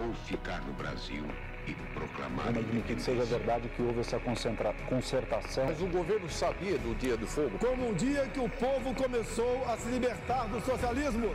ou 0.00 0.14
ficar 0.14 0.60
no 0.62 0.72
Brasil 0.72 1.24
e 1.66 1.74
proclamar. 1.94 2.48
Admitir 2.48 2.96
que 2.96 3.02
seja 3.02 3.24
verdade 3.24 3.68
que 3.68 3.82
houve 3.82 4.00
essa 4.00 4.18
concentra... 4.18 4.72
concertação. 4.88 5.66
Mas 5.66 5.80
o 5.80 5.86
governo 5.86 6.28
sabia 6.28 6.78
do 6.78 6.94
dia 6.98 7.16
do 7.16 7.26
fogo. 7.26 7.58
Como 7.58 7.90
um 7.90 7.94
dia 7.94 8.26
que 8.28 8.40
o 8.40 8.48
povo 8.48 8.94
começou 8.94 9.64
a 9.66 9.76
se 9.76 9.88
libertar 9.88 10.46
do 10.48 10.60
socialismo. 10.60 11.34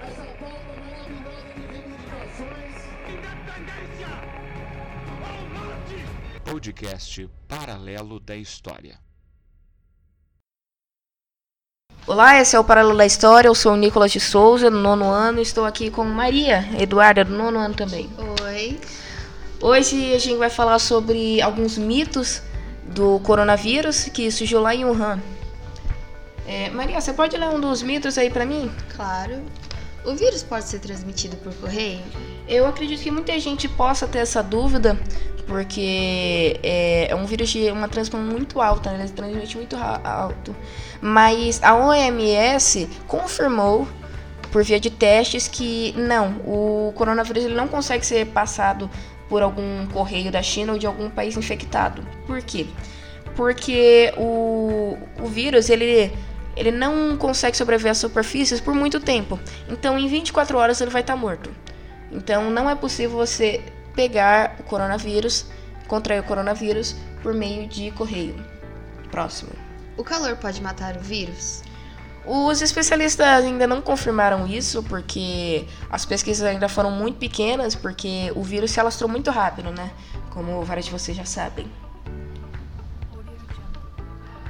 Essa 0.00 0.24
pauta 0.40 0.74
maravilhosa 0.80 1.46
de 1.54 1.60
reivindicações. 1.60 2.74
Independência! 3.08 4.08
Ao 5.28 5.48
norte! 5.48 6.50
Podcast 6.50 7.30
Paralelo 7.46 8.18
da 8.20 8.36
História. 8.36 9.07
Olá, 12.08 12.40
esse 12.40 12.56
é 12.56 12.58
o 12.58 12.64
Paralelo 12.64 12.96
da 12.96 13.04
História. 13.04 13.48
Eu 13.48 13.54
sou 13.54 13.74
o 13.74 13.76
Nicolas 13.76 14.10
de 14.10 14.18
Souza, 14.18 14.70
do 14.70 14.78
nono 14.78 15.04
ano. 15.04 15.42
Estou 15.42 15.66
aqui 15.66 15.90
com 15.90 16.02
Maria 16.04 16.66
Eduarda, 16.80 17.22
do 17.22 17.36
nono 17.36 17.58
ano 17.58 17.74
também. 17.74 18.08
Oi. 18.44 18.80
Hoje 19.60 20.14
a 20.14 20.18
gente 20.18 20.38
vai 20.38 20.48
falar 20.48 20.78
sobre 20.78 21.42
alguns 21.42 21.76
mitos 21.76 22.40
do 22.82 23.20
coronavírus 23.20 24.04
que 24.04 24.30
surgiu 24.30 24.58
lá 24.58 24.74
em 24.74 24.86
Wuhan. 24.86 25.20
É, 26.46 26.70
Maria, 26.70 26.98
você 26.98 27.12
pode 27.12 27.36
ler 27.36 27.50
um 27.50 27.60
dos 27.60 27.82
mitos 27.82 28.16
aí 28.16 28.30
para 28.30 28.46
mim? 28.46 28.72
Claro. 28.96 29.44
O 30.02 30.14
vírus 30.14 30.42
pode 30.42 30.64
ser 30.64 30.78
transmitido 30.78 31.36
por 31.36 31.52
correio? 31.56 32.00
Eu 32.48 32.66
acredito 32.66 33.02
que 33.02 33.10
muita 33.10 33.38
gente 33.38 33.68
possa 33.68 34.08
ter 34.08 34.20
essa 34.20 34.42
dúvida, 34.42 34.98
porque 35.48 36.60
é, 36.62 37.08
é 37.10 37.16
um 37.16 37.24
vírus 37.24 37.48
de 37.48 37.70
uma 37.70 37.88
transmissão 37.88 38.20
muito 38.20 38.60
alta, 38.60 38.92
né? 38.92 39.04
ele 39.04 39.12
transmite 39.12 39.56
muito 39.56 39.76
alto. 39.76 40.54
Mas 41.00 41.60
a 41.62 41.74
OMS 41.74 42.88
confirmou 43.06 43.88
por 44.52 44.62
via 44.62 44.78
de 44.78 44.90
testes 44.90 45.48
que 45.48 45.94
não, 45.96 46.36
o 46.44 46.92
coronavírus 46.94 47.44
ele 47.44 47.54
não 47.54 47.66
consegue 47.66 48.04
ser 48.04 48.26
passado 48.26 48.90
por 49.28 49.42
algum 49.42 49.86
correio 49.86 50.30
da 50.30 50.42
China 50.42 50.74
ou 50.74 50.78
de 50.78 50.86
algum 50.86 51.10
país 51.10 51.36
infectado. 51.36 52.06
Por 52.26 52.42
quê? 52.42 52.66
Porque 53.34 54.12
o, 54.16 54.96
o 55.20 55.26
vírus 55.26 55.70
ele 55.70 56.12
ele 56.56 56.72
não 56.72 57.16
consegue 57.16 57.56
sobreviver 57.56 57.92
às 57.92 57.98
superfícies 57.98 58.60
por 58.60 58.74
muito 58.74 58.98
tempo. 58.98 59.38
Então, 59.68 59.96
em 59.96 60.08
24 60.08 60.58
horas 60.58 60.80
ele 60.80 60.90
vai 60.90 61.02
estar 61.02 61.14
morto. 61.14 61.50
Então, 62.10 62.50
não 62.50 62.68
é 62.68 62.74
possível 62.74 63.16
você 63.16 63.62
pegar 63.98 64.54
o 64.60 64.62
coronavírus, 64.62 65.44
contrair 65.88 66.20
o 66.20 66.22
coronavírus 66.22 66.94
por 67.20 67.34
meio 67.34 67.66
de 67.66 67.90
correio. 67.90 68.36
Próximo. 69.10 69.50
O 69.96 70.04
calor 70.04 70.36
pode 70.36 70.62
matar 70.62 70.96
o 70.96 71.00
vírus? 71.00 71.64
Os 72.24 72.62
especialistas 72.62 73.26
ainda 73.26 73.66
não 73.66 73.82
confirmaram 73.82 74.46
isso, 74.46 74.84
porque 74.84 75.66
as 75.90 76.04
pesquisas 76.04 76.46
ainda 76.46 76.68
foram 76.68 76.92
muito 76.92 77.18
pequenas, 77.18 77.74
porque 77.74 78.30
o 78.36 78.42
vírus 78.44 78.70
se 78.70 78.78
alastrou 78.78 79.10
muito 79.10 79.32
rápido, 79.32 79.72
né? 79.72 79.90
Como 80.30 80.62
vários 80.62 80.86
de 80.86 80.92
vocês 80.92 81.16
já 81.16 81.24
sabem. 81.24 81.66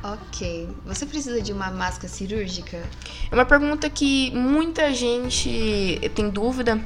Ok. 0.03 0.69
Você 0.85 1.07
precisa 1.07 1.41
de 1.41 1.55
uma 1.55 1.71
máscara 1.71 2.13
cirúrgica? 2.13 2.83
É 3.31 3.35
uma 3.35 3.47
pergunta 3.47 3.89
que 3.89 4.31
muita 4.33 4.93
gente 4.93 5.99
tem 6.15 6.29
dúvida, 6.29 6.79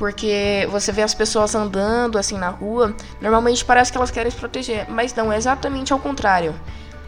porque 0.00 0.66
você 0.70 0.90
vê 0.90 1.02
as 1.02 1.12
pessoas 1.12 1.54
andando 1.54 2.16
assim 2.16 2.38
na 2.38 2.48
rua, 2.48 2.96
normalmente 3.20 3.62
parece 3.62 3.92
que 3.92 3.98
elas 3.98 4.10
querem 4.10 4.30
se 4.30 4.38
proteger, 4.38 4.90
mas 4.90 5.14
não, 5.14 5.30
é 5.30 5.36
exatamente 5.36 5.92
ao 5.92 5.98
contrário. 5.98 6.58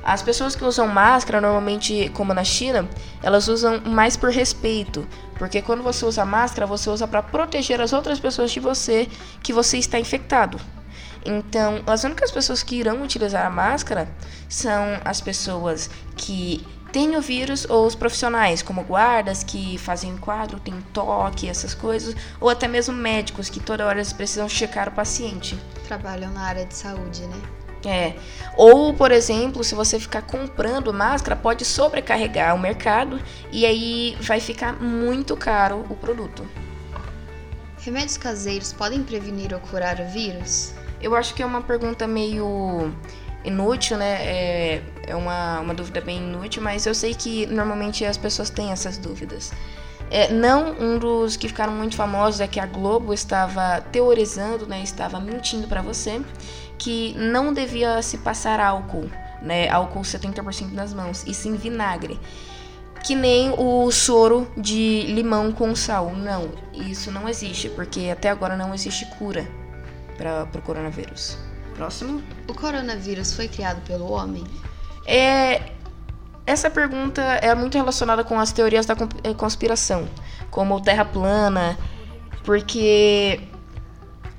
As 0.04 0.20
pessoas 0.20 0.54
que 0.54 0.62
usam 0.62 0.86
máscara, 0.88 1.40
normalmente, 1.40 2.10
como 2.12 2.34
na 2.34 2.44
China, 2.44 2.86
elas 3.22 3.48
usam 3.48 3.80
mais 3.80 4.14
por 4.14 4.28
respeito, 4.28 5.08
porque 5.38 5.62
quando 5.62 5.82
você 5.82 6.04
usa 6.04 6.26
máscara, 6.26 6.66
você 6.66 6.90
usa 6.90 7.08
para 7.08 7.22
proteger 7.22 7.80
as 7.80 7.94
outras 7.94 8.20
pessoas 8.20 8.50
de 8.50 8.60
você 8.60 9.08
que 9.42 9.54
você 9.54 9.78
está 9.78 9.98
infectado. 9.98 10.60
Então, 11.24 11.80
as 11.86 12.04
únicas 12.04 12.30
pessoas 12.30 12.62
que 12.62 12.76
irão 12.76 13.02
utilizar 13.02 13.46
a 13.46 13.50
máscara 13.50 14.06
são 14.50 15.00
as 15.02 15.18
pessoas 15.18 15.88
que 16.14 16.62
têm 16.92 17.16
o 17.16 17.22
vírus 17.22 17.66
ou 17.68 17.86
os 17.86 17.94
profissionais, 17.94 18.62
como 18.62 18.84
guardas 18.84 19.42
que 19.42 19.78
fazem 19.78 20.16
quadro, 20.18 20.60
tem 20.60 20.74
toque, 20.92 21.48
essas 21.48 21.74
coisas, 21.74 22.14
ou 22.38 22.50
até 22.50 22.68
mesmo 22.68 22.94
médicos 22.94 23.48
que 23.48 23.58
toda 23.58 23.86
hora 23.86 23.98
eles 23.98 24.12
precisam 24.12 24.48
checar 24.48 24.88
o 24.88 24.92
paciente. 24.92 25.58
Trabalham 25.88 26.30
na 26.30 26.42
área 26.42 26.66
de 26.66 26.74
saúde, 26.74 27.22
né? 27.22 27.40
É. 27.84 28.14
Ou, 28.56 28.94
por 28.94 29.10
exemplo, 29.10 29.64
se 29.64 29.74
você 29.74 29.98
ficar 29.98 30.22
comprando 30.22 30.92
máscara, 30.92 31.34
pode 31.34 31.64
sobrecarregar 31.64 32.54
o 32.54 32.58
mercado 32.58 33.20
e 33.50 33.66
aí 33.66 34.16
vai 34.20 34.38
ficar 34.38 34.80
muito 34.80 35.36
caro 35.36 35.84
o 35.90 35.96
produto. 35.96 36.46
Remédios 37.78 38.16
caseiros 38.16 38.72
podem 38.72 39.02
prevenir 39.02 39.52
ou 39.52 39.58
curar 39.58 39.98
o 39.98 40.04
vírus? 40.06 40.72
Eu 41.00 41.16
acho 41.16 41.34
que 41.34 41.42
é 41.42 41.46
uma 41.46 41.60
pergunta 41.60 42.06
meio 42.06 42.94
inútil, 43.44 43.96
né? 43.96 44.24
É, 44.24 44.82
é 45.06 45.16
uma, 45.16 45.60
uma 45.60 45.74
dúvida 45.74 46.00
bem 46.00 46.18
inútil, 46.18 46.62
mas 46.62 46.86
eu 46.86 46.94
sei 46.94 47.14
que 47.14 47.46
normalmente 47.46 48.04
as 48.04 48.16
pessoas 48.16 48.50
têm 48.50 48.70
essas 48.70 48.98
dúvidas. 48.98 49.52
É, 50.10 50.30
não 50.30 50.72
um 50.78 50.98
dos 50.98 51.36
que 51.36 51.48
ficaram 51.48 51.72
muito 51.72 51.96
famosos 51.96 52.40
é 52.40 52.46
que 52.46 52.60
a 52.60 52.66
Globo 52.66 53.14
estava 53.14 53.80
teorizando, 53.80 54.66
né? 54.66 54.82
Estava 54.82 55.18
mentindo 55.18 55.66
para 55.66 55.80
você 55.80 56.20
que 56.78 57.14
não 57.16 57.52
devia 57.52 58.02
se 58.02 58.18
passar 58.18 58.60
álcool, 58.60 59.08
né? 59.40 59.70
Álcool 59.70 60.02
70% 60.02 60.72
nas 60.72 60.92
mãos, 60.92 61.24
e 61.26 61.32
sim 61.32 61.56
vinagre. 61.56 62.20
Que 63.02 63.14
nem 63.14 63.54
o 63.56 63.90
soro 63.90 64.46
de 64.56 65.02
limão 65.08 65.50
com 65.50 65.74
sal. 65.74 66.12
Não, 66.14 66.50
isso 66.74 67.10
não 67.10 67.28
existe, 67.28 67.68
porque 67.70 68.10
até 68.12 68.28
agora 68.28 68.56
não 68.56 68.74
existe 68.74 69.06
cura 69.16 69.48
para 70.16 70.46
o 70.54 70.62
coronavírus. 70.62 71.38
Próximo. 71.74 72.22
O 72.48 72.54
coronavírus 72.54 73.34
foi 73.34 73.48
criado 73.48 73.80
pelo 73.86 74.10
homem? 74.10 74.44
É, 75.06 75.72
essa 76.46 76.70
pergunta 76.70 77.22
é 77.22 77.54
muito 77.54 77.76
relacionada 77.76 78.24
com 78.24 78.38
as 78.38 78.52
teorias 78.52 78.86
da 78.86 78.94
conspiração, 79.36 80.08
como 80.50 80.80
terra 80.80 81.04
plana, 81.04 81.78
porque 82.44 83.40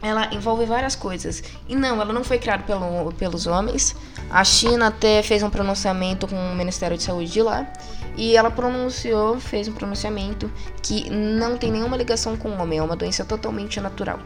ela 0.02 0.34
envolve 0.34 0.66
várias 0.66 0.96
coisas. 0.96 1.42
E 1.68 1.76
não, 1.76 2.02
ela 2.02 2.12
não 2.12 2.26
foi 2.26 2.38
criada 2.38 2.64
pelo, 2.64 3.14
pelos 3.14 3.48
homens. 3.48 3.96
A 4.30 4.44
China 4.44 4.88
até 4.88 5.24
fez 5.24 5.42
um 5.44 5.50
pronunciamento 5.50 6.28
com 6.28 6.36
o 6.36 6.56
Ministério 6.56 6.98
de 6.98 7.04
Saúde 7.04 7.32
de 7.32 7.42
lá. 7.42 7.66
E 8.18 8.36
ela 8.36 8.52
pronunciou, 8.52 9.40
fez 9.40 9.68
um 9.68 9.74
pronunciamento 9.74 10.52
que 10.82 11.10
não 11.10 11.58
tem 11.58 11.72
nenhuma 11.72 11.96
ligação 11.96 12.36
com 12.36 12.50
o 12.50 12.62
homem, 12.62 12.80
é 12.80 12.84
uma 12.84 12.96
doença 12.96 13.26
totalmente 13.26 13.80
natural. 13.80 14.20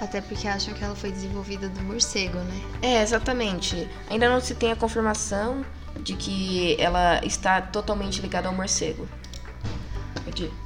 Até 0.00 0.20
porque 0.20 0.46
acham 0.46 0.74
que 0.74 0.84
ela 0.84 0.94
foi 0.94 1.10
desenvolvida 1.10 1.68
do 1.68 1.82
morcego, 1.82 2.38
né? 2.38 2.60
É, 2.82 3.02
exatamente. 3.02 3.88
Ainda 4.08 4.28
não 4.28 4.40
se 4.40 4.54
tem 4.54 4.72
a 4.72 4.76
confirmação 4.76 5.64
de 6.00 6.14
que 6.14 6.76
ela 6.80 7.20
está 7.24 7.60
totalmente 7.60 8.20
ligada 8.20 8.48
ao 8.48 8.54
morcego. 8.54 9.08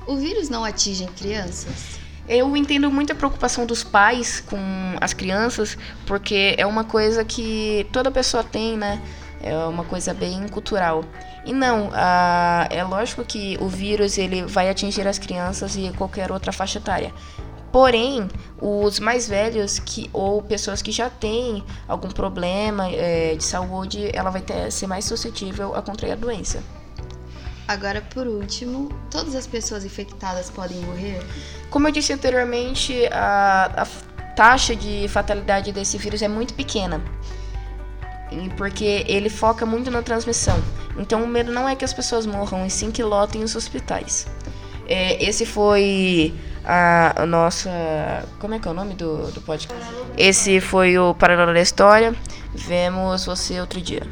O 0.06 0.16
vírus 0.16 0.50
não 0.50 0.64
atinge 0.64 1.06
crianças? 1.06 1.98
Eu 2.28 2.56
entendo 2.56 2.90
muita 2.90 3.14
preocupação 3.14 3.66
dos 3.66 3.82
pais 3.82 4.40
com 4.40 4.58
as 5.00 5.12
crianças, 5.12 5.76
porque 6.06 6.54
é 6.58 6.66
uma 6.66 6.84
coisa 6.84 7.24
que 7.24 7.86
toda 7.92 8.10
pessoa 8.10 8.44
tem, 8.44 8.76
né? 8.76 9.02
É 9.42 9.56
uma 9.66 9.84
coisa 9.84 10.14
bem 10.14 10.46
cultural. 10.48 11.04
E 11.44 11.52
não, 11.52 11.90
a, 11.92 12.68
é 12.70 12.84
lógico 12.84 13.24
que 13.24 13.58
o 13.60 13.66
vírus 13.66 14.18
ele 14.18 14.44
vai 14.44 14.70
atingir 14.70 15.06
as 15.08 15.18
crianças 15.18 15.74
e 15.74 15.92
qualquer 15.96 16.30
outra 16.30 16.52
faixa 16.52 16.78
etária. 16.78 17.12
Porém, 17.72 18.28
os 18.60 19.00
mais 19.00 19.26
velhos 19.26 19.78
que 19.78 20.10
ou 20.12 20.42
pessoas 20.42 20.82
que 20.82 20.92
já 20.92 21.08
têm 21.08 21.64
algum 21.88 22.08
problema 22.08 22.88
é, 22.90 23.34
de 23.34 23.42
saúde, 23.42 24.10
ela 24.12 24.30
vai 24.30 24.42
ter, 24.42 24.70
ser 24.70 24.86
mais 24.86 25.06
suscetível 25.06 25.74
a 25.74 25.80
contrair 25.80 26.12
a 26.12 26.16
doença. 26.16 26.62
Agora, 27.66 28.02
por 28.12 28.26
último, 28.26 28.90
todas 29.10 29.34
as 29.34 29.46
pessoas 29.46 29.84
infectadas 29.84 30.50
podem 30.50 30.78
morrer? 30.80 31.22
Como 31.70 31.88
eu 31.88 31.92
disse 31.92 32.12
anteriormente, 32.12 33.06
a, 33.10 33.82
a 33.82 34.34
taxa 34.34 34.76
de 34.76 35.08
fatalidade 35.08 35.72
desse 35.72 35.96
vírus 35.96 36.20
é 36.20 36.28
muito 36.28 36.52
pequena 36.52 37.00
porque 38.56 39.04
ele 39.06 39.28
foca 39.28 39.66
muito 39.66 39.90
na 39.90 40.02
transmissão. 40.02 40.58
Então 40.96 41.22
o 41.22 41.26
medo 41.26 41.52
não 41.52 41.68
é 41.68 41.74
que 41.74 41.84
as 41.84 41.92
pessoas 41.92 42.26
morram, 42.26 42.66
e 42.66 42.70
sim 42.70 42.90
que 42.90 43.02
lotem 43.02 43.42
os 43.42 43.54
hospitais. 43.54 44.26
É, 44.86 45.22
esse 45.22 45.46
foi 45.46 46.34
a, 46.64 47.26
nossa. 47.26 47.70
Como 48.38 48.54
é 48.54 48.58
que 48.58 48.68
é 48.68 48.70
o 48.70 48.74
nome 48.74 48.94
do, 48.94 49.30
do 49.32 49.40
podcast? 49.40 49.84
Esse 50.16 50.60
foi 50.60 50.98
o 50.98 51.14
Paralelo 51.14 51.52
da 51.52 51.60
História. 51.60 52.14
Vemos 52.54 53.24
você 53.24 53.60
outro 53.60 53.80
dia. 53.80 54.02